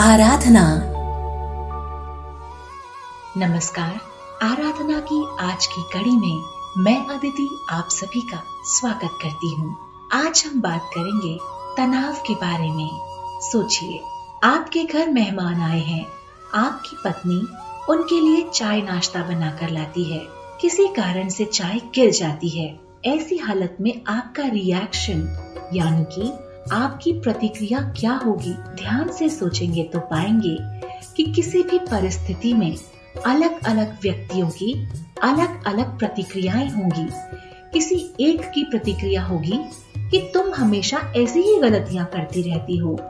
[0.00, 0.82] आराधना।
[3.36, 4.00] नमस्कार।
[4.42, 6.44] आराधना की आज की कड़ी में
[6.78, 9.76] मैं अदिति आप सभी का स्वागत करती हूँ।
[10.12, 11.38] आज हम बात करेंगे
[11.76, 12.90] तनाव के बारे में।
[13.42, 14.00] सोचिए,
[14.44, 16.06] आपके घर मेहमान आए हैं।
[16.54, 17.46] आपकी पत्नी
[17.88, 20.26] उनके लिए चाय नाश्ता बनाकर लाती है।
[20.60, 25.18] किसी कारण से चाय गिर जाती है। ऐसी हालत में आपका रिएक्शन
[25.74, 28.52] यानी कि आपकी प्रतिक्रिया क्या होगी?
[28.52, 30.56] ध्यान से सोचेंगे तो पाएँगे
[31.16, 32.76] कि किसी भी परिस्थिति में
[33.26, 34.88] अलग अलग व्यक्तियों की
[35.22, 37.08] अलग अलग प्रतिक्रियाएँ होंगी।
[37.72, 39.60] किसी एक की प्रतिक्रिया होगी
[40.10, 43.00] कि तुम हमेशा ऐसी ही गलतियाँ करती रहती हो।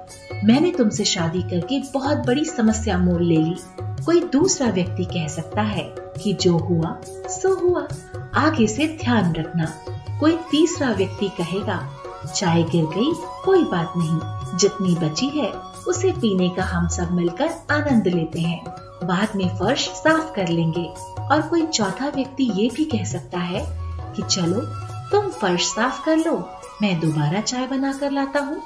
[0.45, 5.63] मैंने तुमसे शादी करके बहुत बड़ी समस्या मोल ले ली। कोई दूसरा व्यक्ति कह सकता
[5.63, 7.89] है कि जो हुआ, सो हुआ।
[8.35, 9.65] आगे से ध्यान रखना।
[10.21, 11.91] कोई तीसरा व्यक्ति कहेगा
[12.27, 13.13] चाय गिर गई,
[13.45, 14.21] कोई बात नहीं।
[14.59, 15.53] जितनी बची है,
[15.89, 18.65] उसे पीने का हम सब मिलकर आनंद लेते हैं।
[19.05, 23.67] बाद में फर्श साफ़ कर लेंगे। और कोई चौथा व्यक्ति ये भी कह सकता है
[24.15, 24.61] कि चलो,
[25.11, 26.51] तुम फर्श साफ़ कर लो,
[26.83, 28.63] मैं दोबारा चाय बना कर लाता हूँ।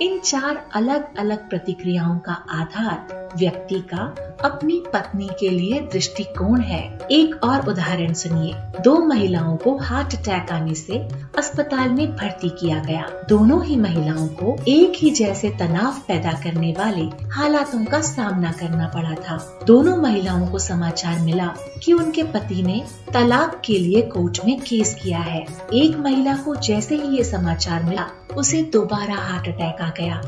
[0.00, 4.14] इन चार अलग अलग प्रतिक्रियाओं का आधार व्यक्ति का
[4.44, 10.52] अपनी पत्नी के लिए दृष्टिकोण है। एक और उदाहरण सुनिए। दो महिलाओं को हार्ट अटैक
[10.52, 10.98] आने से
[11.38, 16.72] अस्पताल में भर्ती किया गया। दोनों ही महिलाओं को एक ही जैसे तनाव पैदा करने
[16.72, 22.62] वाले हालातों का सामना करना पड़ा था। दोनों महिलाओं को समाचार मिला कि उनके पति
[22.62, 27.24] ने तलाक के लिए कोर्ट में केस किया है। एक महिला को जैसे ही ये
[27.24, 30.22] समाचार मिला, उसे दोबारा हार्ट अटैक आ गया।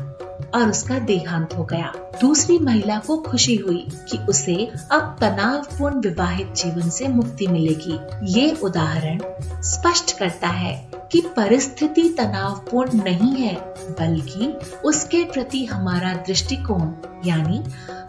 [0.55, 4.55] और उसका देहांत हो गया। दूसरी महिला को खुशी हुई कि उसे
[4.91, 7.99] अब तनावपूर्ण विवाहित जीवन से मुक्ति मिलेगी।
[8.39, 9.19] ये उदाहरण
[9.61, 13.55] स्पष्ट करता है कि परिस्थिति तनावपूर्ण नहीं है,
[13.99, 14.47] बल्कि
[14.85, 16.93] उसके प्रति हमारा दृष्टिकोण,
[17.25, 17.63] यानी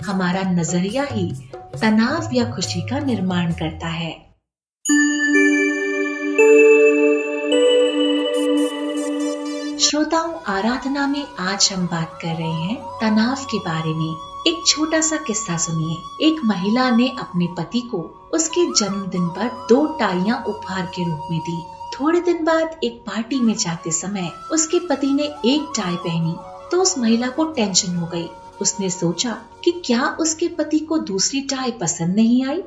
[0.06, 1.32] हमारा नज़रिया ही
[1.80, 4.33] तनाव या खुशी का निर्माण करता है।
[9.84, 15.00] श्रोताओं, आराधना में आज हम बात कर रहे हैं तनाव के बारे में। एक छोटा
[15.00, 17.98] सा किस्सा सुनिए। एक महिला ने अपने पति को
[18.34, 21.58] उसके जन्मदिन पर दो टाइयाँ उपहार के रूप में दी।
[21.94, 26.34] थोड़े दिन बाद एक पार्टी में जाते समय उसके पति ने एक टाई पहनी
[26.70, 28.28] तो उस महिला को टेंशन हो गई।
[28.60, 32.62] उसने सोचा कि क्या उसके पति को दूसरी टाई पसंद नहीं आई?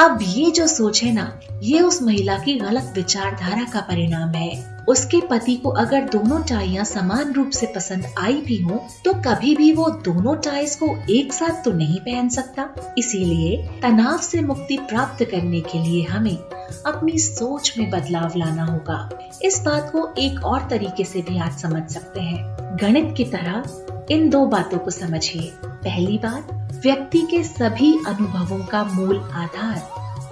[0.00, 1.28] अब ये जो सोच है ना,
[1.62, 6.84] ये उस महिला की गलत विचारधारा का परिणाम है। उसके पति को अगर दोनों टाइयाँ
[6.84, 11.32] समान रूप से पसंद आई भी हो तो कभी भी वो दोनों टाइज को एक
[11.32, 17.18] साथ तो नहीं पहन सकता। इसीलिए तनाव से मुक्ति प्राप्त करने के लिए हमें अपनी
[17.18, 19.08] सोच में बदलाव लाना होगा।
[19.44, 23.62] इस बात को एक और तरीके से भी आज समझ सकते हैं। गणित की तरह,
[24.10, 26.52] इन दो बातों को समझिए। पहली बात,
[26.84, 29.76] व्यक्ति के सभी अनुभवों का मूल आधार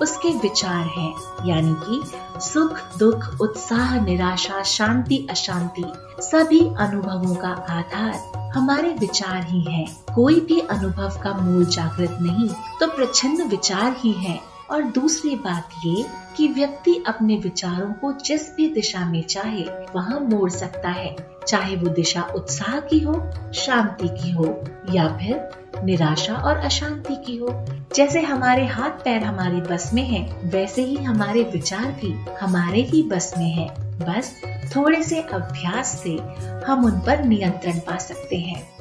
[0.03, 1.13] उसके विचार हैं,
[1.47, 5.85] यानी कि सुख, दुख, उत्साह, निराशा, शांति, अशांति,
[6.21, 9.85] सभी अनुभवों का आधार हमारे विचार ही है।
[10.15, 12.49] कोई भी अनुभव का मूल जागृत नहीं
[12.81, 18.57] तो प्रचंड विचार ही है। और दूसरी बात ये कि व्यक्ति अपने विचारों को जिस
[18.57, 19.63] भी दिशा में चाहे,
[19.95, 21.17] वहाँ मोड़ सकता है।
[21.47, 25.51] चाहे वो दिशा उत्साह की हो, शांति की हो, या फिर
[25.85, 27.67] निराशा और अशांति की हो।
[27.97, 33.03] जैसे हमारे हाथ पैर हमारे बस में है, वैसे ही हमारे विचार भी हमारे ही
[33.03, 34.41] बस में है। बस
[34.77, 36.19] थोड़े से अभ्यास से
[36.67, 38.74] हम उन पर नियंत्रण पा सकते हैं।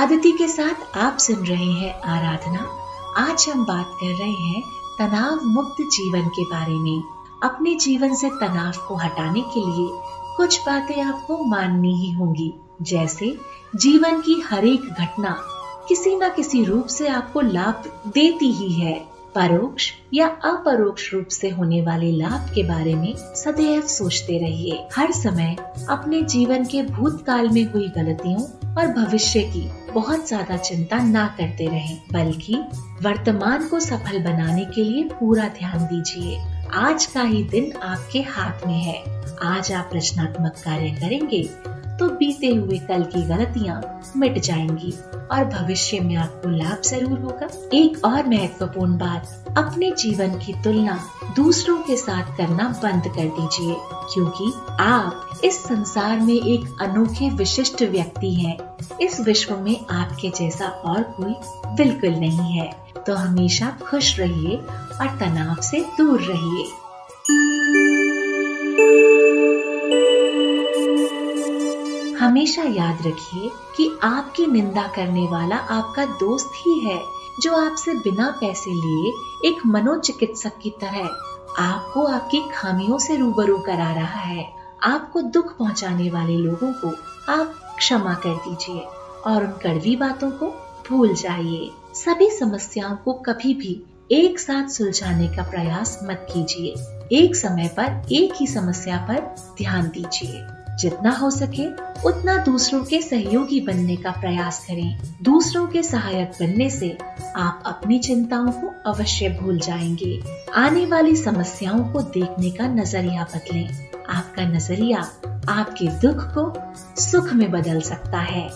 [0.00, 2.66] अदिति के साथ आप सुन रहे हैं आराधना।
[3.16, 4.62] आज हम बात कर रहे हैं
[4.98, 7.02] तनाव मुक्त जीवन के बारे में।
[7.42, 9.90] अपने जीवन से तनाव को हटाने के लिए
[10.36, 13.40] कुछ बातें आपको माननी ही होंगी। जैसे,
[13.76, 15.42] जीवन की हर एक घटना
[15.88, 21.48] किसी न किसी रूप से आपको लाभ देती ही है। परोक्ष या अपरोक्ष रूप से
[21.48, 25.56] होने वाले लाभ के बारे में सदैव सोचते रहिए। हर समय
[25.90, 28.42] अपने जीवन के भूतकाल में हुई गलतियों
[28.74, 32.54] और भविष्य की बहुत ज़्यादा चिंता ना करते रहें, बल्कि
[33.02, 36.38] वर्तमान को सफल बनाने के लिए पूरा ध्यान दीजिए।
[36.76, 39.02] आज का ही दिन आपके हाथ में है।
[39.44, 41.42] आज आप रचनात्मक कार्य करेंगे
[42.00, 43.80] तो बीते हुए कल की गलतियाँ
[44.16, 44.92] मिट जाएँगी
[45.32, 50.98] और भविष्य में आपको लाभ ज़रूर होगा। एक और महत्वपूर्ण बात, अपने जीवन की तुलना
[51.36, 53.76] दूसरों के साथ करना बंद कर दीजिए,
[54.14, 58.58] क्योंकि आप इस संसार में एक अनोखे विशिष्ट व्यक्ति हैं।
[59.00, 61.34] इस विश्व में आपके जैसा और कोई
[61.76, 62.70] बिल्कुल नहीं है।
[63.06, 66.64] तो हमेशा खुश रहिए और तनाव से दूर रहिए।
[72.20, 76.98] हमेशा याद रखिए कि आपकी निंदा करने वाला आपका दोस्त ही है,
[77.42, 79.12] जो आपसे बिना पैसे लिए
[79.48, 81.08] एक मनोचिकित्सक की तरह
[81.58, 84.48] आपको आपकी खामियों से रूबरू करा रहा है।
[84.82, 86.94] आपको दुख पहुँचाने वाले लोगों को
[87.32, 88.80] आप क्षमा कर दीजिए
[89.26, 90.46] और उन कड़वी बातों को
[90.88, 93.82] भूल जाइए। सभी समस्याओं को कभी भी
[94.12, 96.74] एक साथ सुलझाने का प्रयास मत कीजिए।
[97.22, 103.02] एक समय पर एक ही समस्या पर ध्यान दीजिए। जितना हो सके उतना दूसरों के
[103.02, 106.98] सहयोगी बनने का प्रयास करें। दूसरों के सहायक बनने से
[107.36, 110.22] आप अपनी चिंताओं को अवश्य भूल जाएँगे।
[110.56, 114.98] आने वाली समस्याओं को देखने का नज़रिया बदलें। आपका नज़रिया
[115.48, 116.72] आपके दुख को
[117.02, 118.50] सुख में बदल सकता है।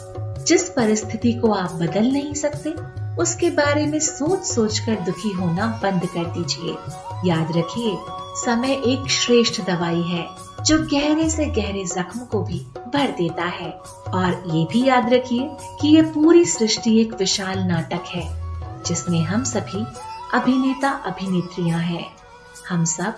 [0.44, 2.74] जिस परिस्थिति को आप बदल नहीं सकते,
[3.22, 6.76] उसके बारे में सोच सोच कर दुखी होना बंद कर दीजिए।
[7.30, 7.98] याद रखिए,
[8.44, 12.58] समय एक श्रेष्ठ दवाई है। जो गहरे से गहरे जख्म को भी
[12.94, 13.70] भर देता है।
[14.14, 15.48] और ये भी याद रखिए
[15.80, 18.42] कि ये पूरी सृष्टि एक विशाल नाटक है,
[18.82, 19.84] जिसमें हम सभी
[20.38, 22.06] अभिनेता अभिनेत्रियाँ हैं।
[22.68, 23.14] हम सब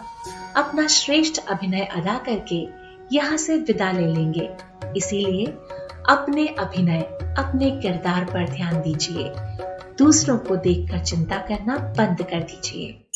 [0.56, 2.68] अपना श्रेष्ठ अभिनय अदा करके
[3.12, 4.50] यहाँ से विदा ले लेंगे।
[4.96, 5.46] इसीलिए
[6.08, 7.00] अपने अभिनय,
[7.38, 9.32] अपने किरदार पर ध्यान दीजिए।
[9.98, 13.08] दूसरों को देखकर चिंता करना बंद कर दीजिए।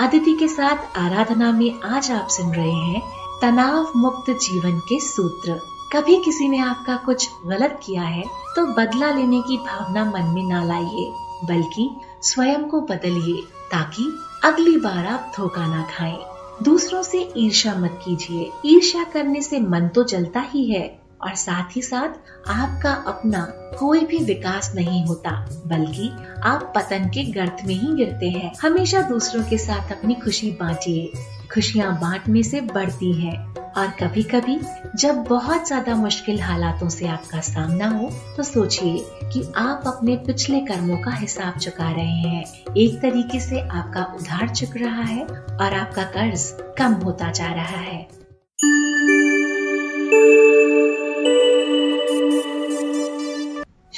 [0.00, 3.00] अदिति के साथ आराधना में आज आप सुन रहे हैं
[3.42, 5.58] तनाव मुक्त जीवन के सूत्र।
[5.92, 8.22] कभी किसी ने आपका कुछ गलत किया है
[8.56, 11.12] तो बदला लेने की भावना मन में ना लाइए,
[11.44, 11.88] बल्कि
[12.22, 14.10] स्वयं को बदलिए, ताकि
[14.44, 16.18] अगली बार आप धोखा ना खाएँ।
[16.62, 21.76] दूसरों से ईर्ष्या मत कीजिए। ईर्ष्या करने से मन तो जलता ही है। और साथ
[21.76, 23.44] ही साथ आपका अपना
[23.78, 25.30] कोई भी विकास नहीं होता,
[25.66, 26.10] बल्कि
[26.44, 31.12] आप पतन के गर्त में ही गिरते हैं। हमेशा दूसरों के साथ अपनी खुशी बांटिए।
[31.54, 33.38] खुशियाँ बांटने से बढ़ती है।
[33.70, 34.58] और कभी कभी
[34.96, 40.60] जब बहुत ज़्यादा मुश्किल हालातों से आपका सामना हो तो सोचिए कि आप अपने पिछले
[40.60, 45.74] कर्मों का हिसाब चुका रहे हैं। एक तरीके से आपका उधार चुक रहा है और
[45.74, 48.19] आपका कर्ज कम होता जा रहा है।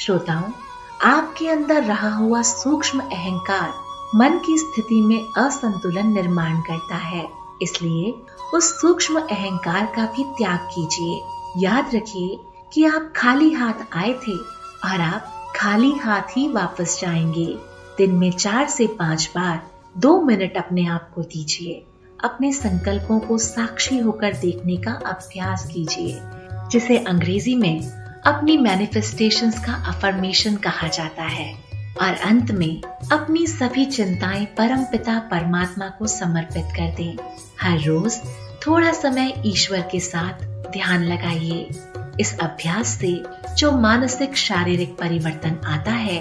[0.07, 0.53] श्रोताओं,
[1.03, 3.73] आपके अंदर रहा हुआ सूक्ष्म अहंकार
[4.15, 7.29] मन की स्थिति में असंतुलन निर्माण करता है।
[7.63, 8.15] इसलिए
[8.55, 11.23] उस सूक्ष्म अहंकार का भी त्याग कीजिए।
[11.59, 12.39] याद रखिए
[12.73, 14.37] कि आप खाली हाथ आए थे
[14.85, 17.59] और आप खाली हाथ ही वापस जाएँगे।
[17.99, 19.67] दिन में चार से पाँच बार
[19.99, 21.87] दो मिनट अपने आप को दीजिए।
[22.25, 26.21] अपने संकल्पों को साक्षी होकर देखने का अभ्यास कीजिए,
[26.71, 31.55] जिसे अंग्रेज़ी में अपनी मैनिफेस्टेशंस का अफर्मेशन कहा जाता है
[32.03, 32.83] और अंत में
[33.13, 37.17] अपनी सभी चिंताएँ परम पिता परमात्मा को समर्पित कर दें।
[37.61, 38.21] हर रोज
[38.67, 41.69] थोड़ा समय ईश्वर के साथ ध्यान लगाइए।
[42.21, 43.23] इस अभ्यास से
[43.57, 46.21] जो मानसिक शारीरिक परिवर्तन आता है,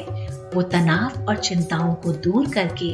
[0.55, 2.93] वो तनाव और चिंताओं को दूर करके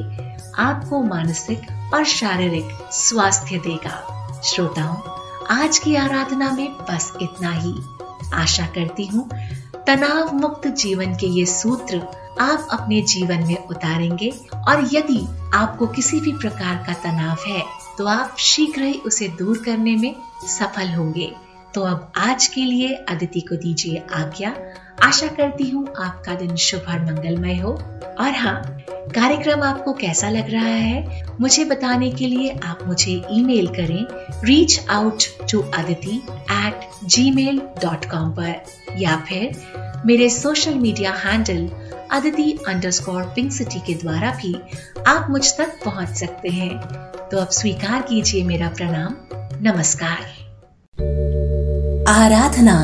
[0.62, 4.04] आपको मानसिक और शारीरिक स्वास्थ्य देगा।
[4.46, 4.98] श्रोताओं,
[5.62, 7.74] आज की आराधना में बस इतना ही।
[8.34, 9.30] आशा करती हूँ,
[9.88, 12.02] तनाव मुक्त जीवन के ये सूत्र
[12.42, 14.30] आप अपने जीवन में उतारेंगे।
[14.60, 15.26] और यदि
[15.56, 17.62] आपको किसी भी प्रकार का तनाव है
[17.98, 20.14] तो आप शीघ्र ही उसे दूर करने में
[20.48, 21.32] सफल होंगे।
[21.74, 24.54] तो अब आज के लिए अदिति को दीजिए आज्ञा।
[25.04, 28.62] आशा करती हूँ आपका दिन शुभ और मंगलमय हो। और हाँ
[29.10, 34.06] कार्यक्रम आपको कैसा लग रहा है, मुझे बताने के लिए आप मुझे ईमेल करें।
[34.46, 36.16] Reach out to Aditi
[36.52, 36.87] at
[37.32, 38.56] gmail dot com पर,
[38.98, 41.70] या फिर मेरे social media handle
[42.12, 42.52] Aditi
[42.92, 44.56] underscore pink city के द्वारा भी
[45.08, 46.78] आप मुझ तक पहुँच सकते हैं।
[47.32, 49.16] तो अब स्वीकार कीजिए मेरा प्रणाम।
[49.62, 50.20] नमस्कार।
[52.10, 52.78] आराधना